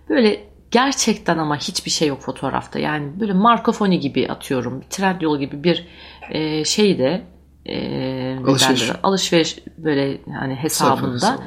[0.08, 2.78] Böyle gerçekten ama hiçbir şey yok fotoğrafta.
[2.78, 4.84] Yani böyle Marco Foni gibi atıyorum.
[4.90, 5.86] Trendyol gibi bir
[6.30, 7.22] e, şeyde
[7.70, 8.82] e, ne Alışveriş.
[8.82, 8.96] derler?
[9.02, 11.38] alışveriş böyle hani hesabında.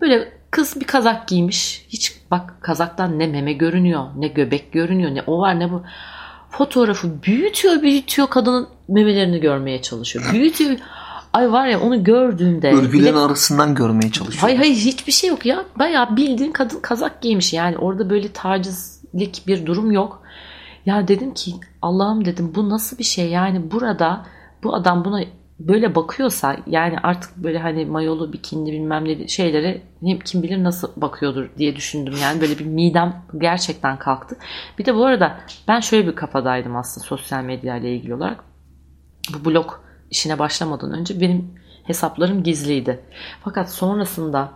[0.00, 1.86] Böyle kız bir kazak giymiş.
[1.88, 5.82] Hiç bak kazaktan ne meme görünüyor, ne göbek görünüyor, ne o var ne bu.
[6.50, 10.24] Fotoğrafı büyütüyor büyütüyor kadının memelerini görmeye çalışıyor.
[10.32, 10.76] Büyütüyor.
[11.32, 12.72] Ay var ya onu gördüğünde.
[12.72, 14.40] Örgülerin bile- arasından görmeye çalışıyor.
[14.42, 15.64] Hayır hayır hiçbir şey yok ya.
[15.78, 17.78] Bayağı bildiğin kadın kazak giymiş yani.
[17.78, 20.22] Orada böyle tacizlik bir durum yok.
[20.86, 24.26] Ya dedim ki Allah'ım dedim bu nasıl bir şey yani burada
[24.62, 25.20] bu adam buna
[25.58, 29.82] böyle bakıyorsa yani artık böyle hani mayolu bikinli bilmem ne şeylere
[30.24, 34.36] kim- bilir nasıl bakıyordur diye düşündüm yani böyle bir midem gerçekten kalktı.
[34.78, 38.44] Bir de bu arada ben şöyle bir kafadaydım aslında sosyal medya ile ilgili olarak.
[39.34, 39.70] Bu blog
[40.10, 43.00] işine başlamadan önce benim hesaplarım gizliydi.
[43.44, 44.52] Fakat sonrasında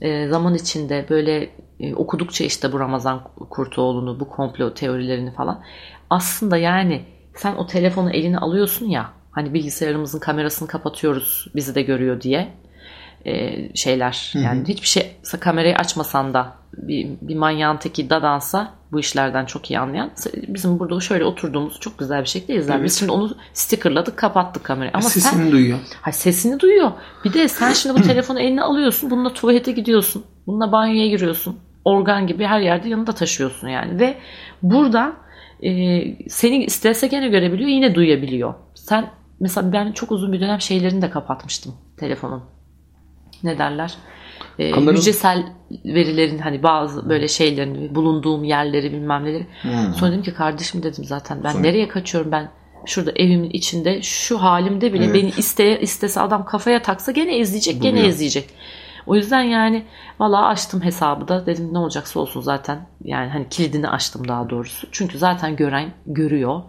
[0.00, 5.62] e, zaman içinde böyle e, okudukça işte bu Ramazan Kurtoğlu'nu, bu komplo teorilerini falan
[6.10, 7.04] aslında yani
[7.34, 12.48] sen o telefonu eline alıyorsun ya hani bilgisayarımızın kamerasını kapatıyoruz bizi de görüyor diye
[13.26, 19.46] e, şeyler yani hiçbir şey kamerayı açmasan da bir, bir manyağın teki dadansa bu işlerden
[19.46, 20.10] çok iyi anlayan
[20.48, 22.84] bizim burada şöyle oturduğumuz çok güzel bir şekilde izler.
[22.84, 24.90] Biz şimdi onu stickerladık kapattık kamerayı.
[24.94, 25.78] Ama sen Sesini duyuyor.
[26.02, 26.90] Ha, sesini duyuyor.
[27.24, 29.10] Bir de sen şimdi bu telefonu eline alıyorsun.
[29.10, 30.24] Bununla tuvalete gidiyorsun.
[30.46, 31.58] Bununla banyoya giriyorsun.
[31.84, 34.00] Organ gibi her yerde yanında taşıyorsun yani.
[34.00, 34.14] Ve
[34.62, 35.14] buradan
[35.62, 35.70] e,
[36.28, 37.68] seni istese gene görebiliyor.
[37.68, 38.54] Yine duyabiliyor.
[38.74, 42.42] Sen mesela ben çok uzun bir dönem şeylerini de kapatmıştım telefonun.
[43.42, 43.94] Ne derler?
[44.58, 45.46] E, Kamera- hücresel
[45.84, 49.46] verilerin hani bazı böyle şeylerini bulunduğum yerleri bilmem neleri.
[49.62, 49.94] Hmm.
[49.94, 52.50] Sonra dedim ki kardeşim dedim zaten ben Sonra- nereye kaçıyorum ben
[52.86, 55.14] şurada evimin içinde şu halimde bile Evet.
[55.14, 58.08] beni isteye istese adam kafaya taksa gene izleyecek gene Buluyor.
[58.08, 58.50] izleyecek.
[59.06, 59.84] O yüzden yani
[60.20, 62.86] valla açtım hesabı da dedim ne olacaksa olsun zaten.
[63.04, 64.86] Yani hani kilidini açtım daha doğrusu.
[64.92, 66.62] Çünkü zaten gören görüyor.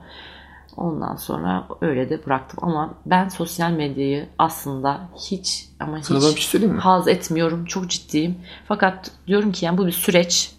[0.77, 6.33] Ondan sonra öyle de bıraktım ama ben sosyal medyayı aslında hiç ama Sana bir hiç
[6.33, 6.81] şey söyleyeyim mi?
[6.81, 7.65] haz etmiyorum.
[7.65, 8.35] Çok ciddiyim.
[8.67, 10.51] Fakat diyorum ki yani bu bir süreç.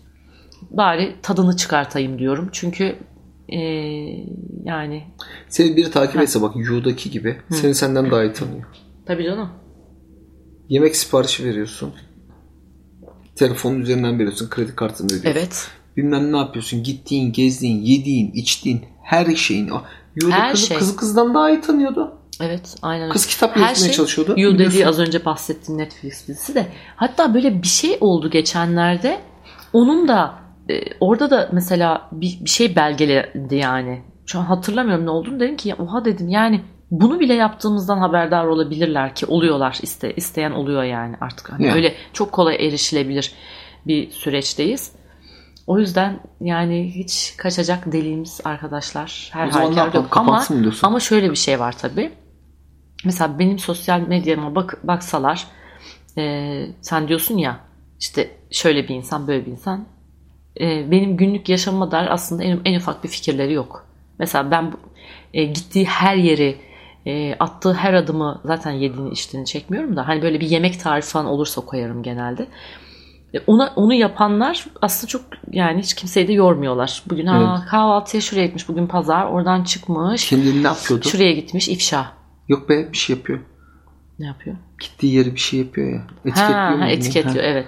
[0.71, 2.49] Bari tadını çıkartayım diyorum.
[2.53, 2.97] Çünkü
[3.49, 4.27] eee,
[4.65, 5.05] yani
[5.49, 8.65] Seni biri takip etse bak Yu'daki gibi seni senden daha iyi tanıyor.
[9.07, 9.49] tabii canım.
[10.69, 11.95] Yemek siparişi veriyorsun.
[13.37, 14.49] Telefonun üzerinden veriyorsun.
[14.51, 15.31] Kredi kartını ödüyorsun.
[15.31, 15.69] Evet.
[15.97, 16.83] Bilmem ne yapıyorsun.
[16.83, 19.71] Gittiğin, gezdiğin, yediğin, içtiğin her şeyin.
[20.23, 20.79] Yu'da Her kızı, şey.
[20.79, 22.15] kızı kızdan daha iyi tanıyordu.
[22.41, 23.11] Evet aynen.
[23.11, 24.35] Kız kitap Her yazmaya şey çalışıyordu.
[24.37, 26.67] You dediği az önce bahsettiğim Netflix dizisi de.
[26.97, 29.21] Hatta böyle bir şey oldu geçenlerde.
[29.73, 30.35] Onun da
[30.71, 34.03] e, orada da mesela bir, bir şey belgeledi yani.
[34.27, 39.15] Şu an hatırlamıyorum ne olduğunu dedim ki oha dedim yani bunu bile yaptığımızdan haberdar olabilirler
[39.15, 41.75] ki oluyorlar iste, isteyen oluyor yani artık hani Yani.
[41.75, 43.33] öyle çok kolay erişilebilir
[43.87, 44.93] bir süreçteyiz.
[45.69, 50.17] O yüzden yani hiç kaçacak deliğimiz arkadaşlar her halükarda yok.
[50.17, 50.87] Ama, diyorsun?
[50.87, 52.13] ama şöyle bir şey var tabii.
[53.05, 55.47] Mesela benim sosyal medyama bak, baksalar
[56.19, 57.61] e, sen diyorsun ya
[58.01, 59.87] işte şöyle bir insan böyle bir insan
[60.61, 63.87] E, benim günlük yaşamıma dair aslında en, en ufak bir fikirleri yok.
[64.19, 64.73] Mesela ben
[65.35, 66.57] e, gittiği her yeri
[67.07, 71.27] e, attığı her adımı zaten yediğini içtiğini çekmiyorum da hani böyle bir yemek tarifi falan
[71.27, 72.47] olursa koyarım genelde.
[73.35, 77.03] E, Ona onu yapanlar aslında çok yani hiç kimseyi de yormuyorlar.
[77.11, 78.69] Bugün ha, kahvaltıya şuraya gitmiş.
[78.69, 79.27] Bugün pazar.
[79.27, 80.29] Oradan çıkmış.
[80.29, 81.09] Kendini ne yapıyordu?
[81.09, 82.07] Şuraya gitmiş ifşa.
[82.49, 83.39] Yok be bir şey yapıyor.
[84.19, 84.57] Ne yapıyor?
[84.81, 86.03] Gittiği yeri bir şey yapıyor ya.
[86.25, 86.83] Etiketliyor ha, mu?
[86.83, 87.51] ha, etiketliyor Ha.
[87.51, 87.67] evet.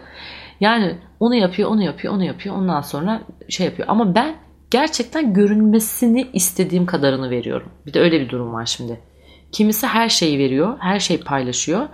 [0.61, 2.57] Yani onu yapıyor, onu yapıyor, onu yapıyor.
[2.57, 3.89] Ondan sonra şey yapıyor.
[3.89, 4.37] Ama ben
[4.71, 7.69] gerçekten görünmesini istediğim kadarını veriyorum.
[7.87, 9.01] Bir de öyle bir durum var şimdi.
[9.53, 11.89] Kimisi her şeyi veriyor, her şeyi paylaşıyor.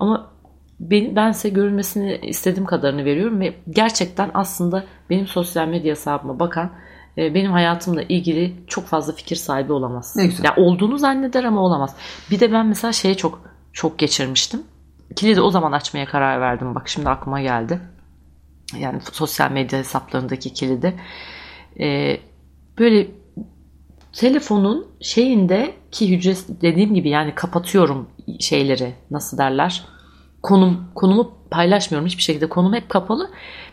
[0.00, 0.30] Ama
[0.80, 6.72] ben, bense görünmesini istediğim kadarını veriyorum ve gerçekten aslında benim sosyal medya hesabıma bakan
[7.18, 10.16] e, benim hayatımla ilgili çok fazla fikir sahibi olamaz.
[10.16, 10.44] Ne güzel.
[10.44, 11.96] Ya olduğunu zanneder ama olamaz.
[12.30, 13.40] Bir de ben mesela şeye çok
[13.72, 14.62] çok geçirmiştim.
[15.16, 16.74] Kilidi o zaman açmaya karar verdim.
[16.74, 17.80] Bak şimdi aklıma geldi.
[18.78, 20.94] Yani sosyal medya hesaplarındaki kilidi.
[21.80, 22.20] Ee,
[22.78, 23.08] böyle
[24.12, 28.08] telefonun şeyinde ki hücresi dediğim gibi yani kapatıyorum
[28.40, 29.84] şeyleri nasıl derler
[30.46, 32.48] konum konumu paylaşmıyorum hiçbir şekilde.
[32.48, 33.30] Konum hep kapalı.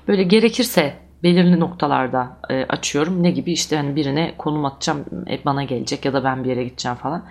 [0.08, 3.24] Böyle gerekirse belirli noktalarda e, açıyorum.
[3.24, 6.64] Ne gibi işte hani birine konum atacağım e, bana gelecek ya da ben bir yere
[6.64, 7.26] gideceğim falan.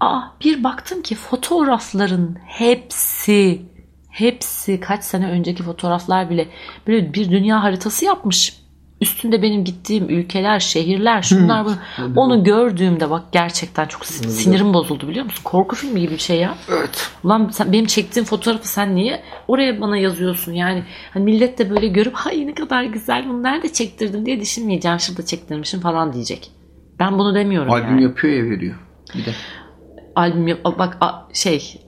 [0.00, 3.62] Aa, bir baktım ki fotoğrafların hepsi
[4.10, 6.48] hepsi kaç sene önceki fotoğraflar bile
[6.86, 8.60] böyle bir dünya haritası yapmış.
[9.00, 11.70] Üstünde benim gittiğim ülkeler, şehirler, şunlar bu.
[12.16, 15.40] Onu gördüğümde bak gerçekten çok sin- sinirim bozuldu biliyor musun?
[15.44, 16.54] Korku filmi gibi bir şey ya.
[16.68, 17.10] Evet.
[17.24, 20.82] Ulan sen, benim çektiğim fotoğrafı sen niye oraya bana yazıyorsun yani?
[21.14, 25.00] Hani millet de böyle görüp hay ne kadar güzel bunu nerede çektirdin diye düşünmeyeceğim.
[25.00, 26.50] Şurada çektirmişim falan diyecek.
[27.00, 28.74] Ben bunu demiyorum Albüm yani yapıyor ya veriyor.
[29.14, 29.30] Bir de.
[30.16, 30.96] albüm yap- bak
[31.32, 31.80] şey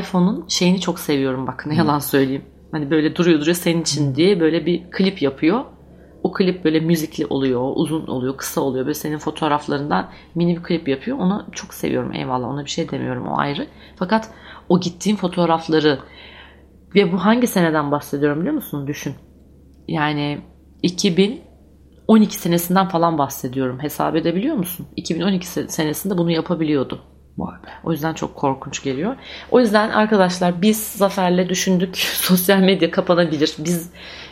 [0.00, 2.44] iPhone'un şeyini çok seviyorum bak ne yalan söyleyeyim.
[2.72, 5.64] Hani böyle duruyor duruyor senin için diye böyle bir klip yapıyor.
[6.22, 8.86] O klip böyle müzikli oluyor, uzun oluyor, kısa oluyor.
[8.86, 11.18] Böyle senin fotoğraflarından mini bir klip yapıyor.
[11.18, 13.66] Onu çok seviyorum eyvallah ona bir şey demiyorum o ayrı.
[13.96, 14.30] Fakat
[14.68, 15.98] o gittiğim fotoğrafları
[16.94, 18.86] ve bu hangi seneden bahsediyorum biliyor musun?
[18.86, 19.14] Düşün.
[19.88, 20.38] Yani
[20.82, 23.78] 2012 senesinden falan bahsediyorum.
[23.82, 24.86] Hesap edebiliyor musun?
[24.96, 27.00] 2012 se- senesinde bunu yapabiliyordu.
[27.38, 27.68] Vay be.
[27.84, 29.16] O yüzden çok korkunç geliyor.
[29.50, 31.96] O yüzden arkadaşlar biz Zafer'le düşündük.
[32.14, 33.54] Sosyal medya kapanabilir.
[33.58, 33.90] Biz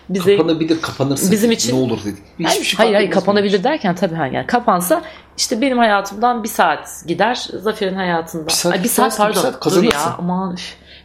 [0.08, 2.22] bize Kapanabilir kapanırsa Bizim için- ne olur dedik.
[2.32, 3.64] Hiçbir hayır, şey hayır, hayır kapanabilir için.
[3.64, 5.02] derken tabii ha, yani kapansa
[5.36, 7.34] işte benim hayatımdan bir saat gider.
[7.52, 8.46] Zafer'in hayatında.
[8.46, 9.50] Bir saat Ay, bir saat gidersin, bir pardon.
[9.60, 10.56] saat Dur ya aman.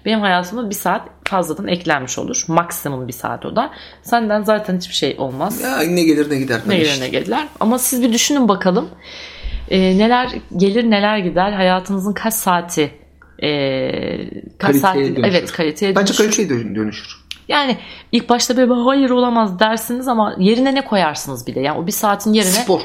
[0.05, 2.43] Benim hayatıma bir saat fazladan eklenmiş olur.
[2.47, 3.71] Maksimum bir saat o da.
[4.03, 5.61] Senden zaten hiçbir şey olmaz.
[5.61, 6.61] Ya ne gelir ne gider.
[6.67, 7.47] ne gelir ne gelirler.
[7.59, 8.89] Ama siz bir düşünün bakalım.
[9.69, 11.51] Ee, neler gelir neler gider.
[11.51, 12.91] Hayatınızın kaç saati
[13.43, 13.49] e,
[14.57, 15.23] kaç Kaliteye saati dönüşür.
[15.23, 16.23] evet kaliteye Bence dönüşür.
[16.37, 17.28] kaliteye dön- dönüşür.
[17.49, 17.77] Yani
[18.11, 21.59] ilk başta böyle hayır olamaz dersiniz ama yerine ne koyarsınız bir de.
[21.59, 22.81] Yani o bir saatin yerine Spor.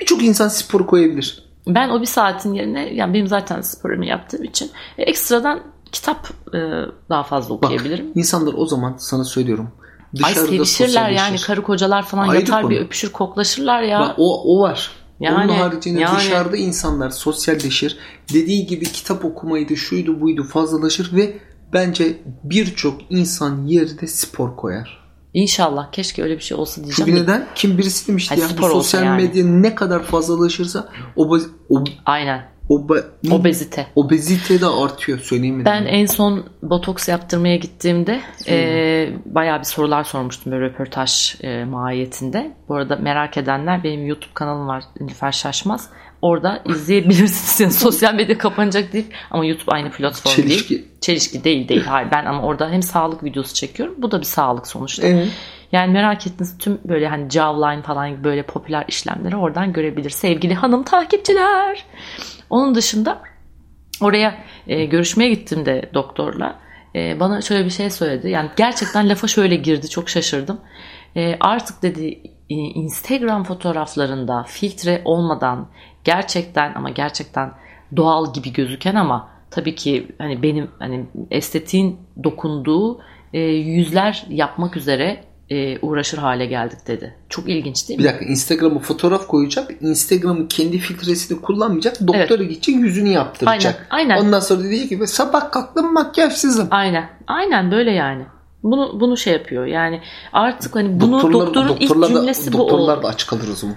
[0.00, 1.44] Birçok insan sporu koyabilir.
[1.66, 5.60] ben o bir saatin yerine yani benim zaten sporumu yaptığım için e, ekstradan
[5.92, 6.58] kitap e,
[7.10, 8.12] daha fazla Bak okuyabilirim.
[8.14, 9.70] insanlar o zaman sana söylüyorum.
[10.24, 12.70] Ay sevişirler yani karı kocalar falan Ayrı yatar konu.
[12.70, 14.00] bir öpüşür koklaşırlar ya.
[14.00, 14.90] Bak, o, o var.
[15.20, 16.16] Yani, Onun haricinde yani.
[16.18, 17.98] dışarıda insanlar sosyalleşir.
[18.32, 21.38] Dediği gibi kitap okumaydı, şuydu buydu fazlalaşır ve
[21.72, 25.00] bence birçok insan yerde spor koyar.
[25.34, 27.10] İnşallah keşke öyle bir şey olsa diyeceğim.
[27.10, 27.46] Çünkü de- neden?
[27.54, 29.22] Kim birisi demişti Ay, ya bu sosyal yani.
[29.22, 32.50] medya ne kadar fazlalaşırsa o, o Aynen.
[32.70, 32.94] Obe,
[33.30, 33.86] Obezite.
[33.96, 35.64] Obezite de artıyor söyleyeyim mi?
[35.64, 38.56] Ben en son botoks yaptırmaya gittiğimde e,
[39.26, 42.56] bayağı bir sorular sormuştum böyle röportaj e, mahiyetinde.
[42.68, 45.88] Bu arada merak edenler benim YouTube kanalım var Nilüfer Şaşmaz.
[46.22, 47.60] Orada izleyebilirsiniz.
[47.60, 50.68] Yani sosyal medya kapanacak değil ama YouTube aynı platform Çelişki.
[50.68, 50.88] değil.
[51.00, 51.84] Çelişki değil değil.
[51.84, 53.94] Hayır ben ama orada hem sağlık videosu çekiyorum.
[53.98, 55.06] Bu da bir sağlık sonuçta.
[55.06, 55.28] Evet.
[55.72, 60.10] Yani merak ettiğiniz tüm böyle hani jawline falan gibi böyle popüler işlemleri oradan görebilir.
[60.10, 61.84] Sevgili hanım takipçiler.
[62.50, 63.22] Onun dışında
[64.00, 64.34] oraya
[64.66, 66.58] e, görüşmeye gittiğimde doktorla
[66.94, 68.30] e, bana şöyle bir şey söyledi.
[68.30, 70.60] Yani gerçekten lafa şöyle girdi çok şaşırdım.
[71.16, 75.68] E, artık dedi Instagram fotoğraflarında filtre olmadan
[76.04, 77.52] gerçekten ama gerçekten
[77.96, 83.00] doğal gibi gözüken ama tabii ki hani benim hani estetiğin dokunduğu
[83.32, 87.14] e, yüzler yapmak üzere e, uğraşır hale geldik dedi.
[87.28, 88.04] Çok ilginç değil mi?
[88.04, 89.70] Bir dakika Instagram'a fotoğraf koyacak.
[89.80, 92.00] Instagram'ın kendi filtresini kullanmayacak.
[92.06, 93.86] Doktora gidecek yüzünü yaptıracak.
[93.90, 94.26] Aynen, aynen.
[94.26, 96.68] Ondan sonra diyecek ki sabah kalktım makyajsızım.
[96.70, 97.10] Aynen.
[97.26, 98.22] Aynen böyle yani.
[98.62, 99.66] Bunu bunu şey yapıyor.
[99.66, 100.00] Yani
[100.32, 103.76] artık hani bunu Doktorlar- doktorun ilk doktorlar cümlesi bu Doktorlar da aç kalır o zaman.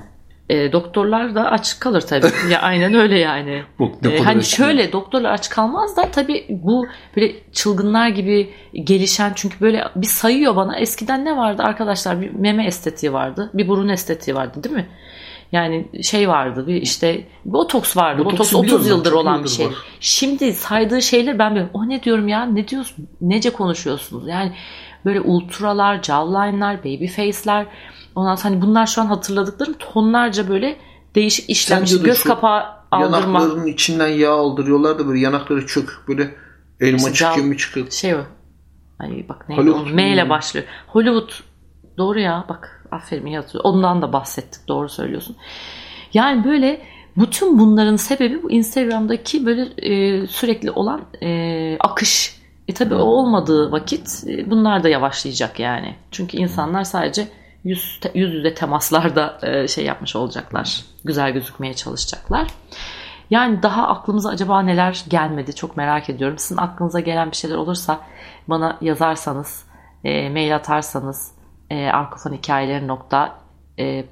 [0.53, 2.27] E, doktorlar da aç kalır tabii.
[2.51, 3.63] ya aynen öyle yani.
[4.05, 6.87] E, hani şöyle doktorlar aç kalmaz da tabii bu
[7.17, 12.65] böyle çılgınlar gibi gelişen çünkü böyle bir sayıyor bana eskiden ne vardı arkadaşlar bir meme
[12.65, 14.87] estetiği vardı bir burun estetiği vardı değil mi?
[15.51, 18.25] Yani şey vardı bir işte botoks vardı.
[18.25, 19.65] Botoks 30 biliyorum ben, yıldır olan bir şey.
[19.65, 19.73] var.
[19.99, 24.27] Şimdi saydığı şeyler ben böyle o ne diyorum ya ne diyorsun nece konuşuyorsunuz?
[24.27, 24.51] Yani
[25.05, 27.65] böyle ultralar, jawline'lar, baby face'ler
[28.15, 30.77] ondan sonra hani bunlar şu an hatırladıklarım tonlarca böyle
[31.15, 36.35] değişik de göz kapağı aldırma Yanaklarının içinden yağ aldırıyorlar da böyle yanakları çökük böyle
[36.79, 37.91] elma İşte çıkıyor mu çıkıyor.
[37.91, 38.21] şey o.
[38.99, 39.95] Ay bak neydi Hollywood o?
[39.95, 40.65] M ile başlıyor.
[40.87, 41.29] Hollywood.
[41.97, 43.65] Doğru ya bak aferin iyi hatırlıyor.
[43.65, 45.35] Ondan da bahsettik doğru söylüyorsun.
[46.13, 46.81] Yani böyle
[47.17, 52.43] bütün bunların sebebi bu Instagram'daki böyle e, sürekli olan e, akış.
[52.67, 55.95] E tabi o olmadığı vakit e, bunlar da yavaşlayacak yani.
[56.11, 57.27] Çünkü insanlar sadece
[57.63, 60.85] yüz, yüz yüze temaslarda e, şey yapmış olacaklar.
[61.05, 62.47] Güzel gözükmeye çalışacaklar.
[63.29, 66.37] Yani daha aklımıza acaba neler gelmedi çok merak ediyorum.
[66.37, 67.99] Sizin aklınıza gelen bir şeyler olursa
[68.47, 69.65] bana yazarsanız,
[70.03, 71.31] e, mail atarsanız
[71.69, 73.39] e, arkofonhikayeleri nokta
[73.79, 74.05] e,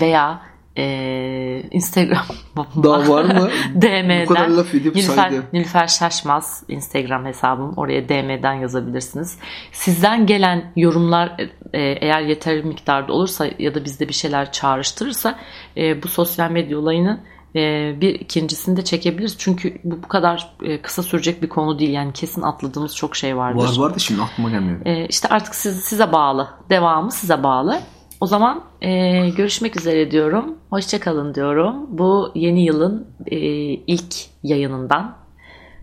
[0.00, 0.42] veya
[0.76, 2.24] e, Instagram
[2.82, 3.50] Daha var mı?
[3.74, 5.42] DM'den Bu kadar laf edip Nilüfer, saydı.
[5.52, 7.72] Nilüfer Şaşmaz Instagram hesabım.
[7.76, 9.38] Oraya DM'den yazabilirsiniz.
[9.72, 11.28] Sizden gelen yorumlar
[11.72, 15.38] e, eğer yeterli miktarda olursa ya da bizde bir şeyler çağrıştırırsa
[15.76, 17.20] e, bu sosyal medya olayını
[17.56, 17.60] e,
[18.00, 19.38] bir ikincisini de çekebiliriz.
[19.38, 21.90] Çünkü bu bu kadar e, kısa sürecek bir konu değil.
[21.90, 23.58] Yani kesin atladığımız çok şey vardır.
[23.58, 24.86] Var var da şimdi aklıma gelmiyor.
[24.86, 26.48] E, işte artık siz, size bağlı.
[26.70, 27.80] Devamı size bağlı.
[28.22, 28.90] O zaman e,
[29.30, 30.58] görüşmek üzere diyorum.
[30.70, 31.98] Hoşçakalın diyorum.
[31.98, 33.36] Bu yeni yılın e,
[33.74, 35.16] ilk yayınından.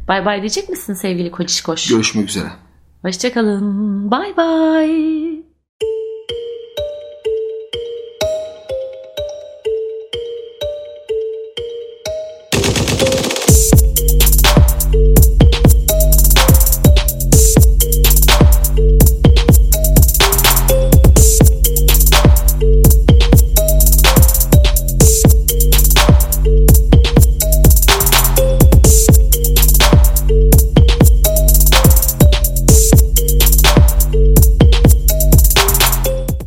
[0.08, 1.88] Bay bay diyecek misin sevgili Koçişkoş?
[1.88, 2.48] Görüşmek üzere.
[3.02, 4.12] Hoşçakalın.
[4.12, 5.49] Bay bay.